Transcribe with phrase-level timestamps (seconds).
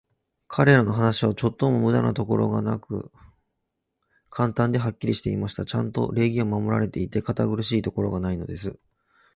[0.47, 3.11] 彼等の話は、ちょっとも無駄なところがなく、
[4.31, 5.63] 簡単で、はっきりしていました。
[5.63, 8.79] ちゃんと礼儀は守られていて、堅苦しいところがないのです。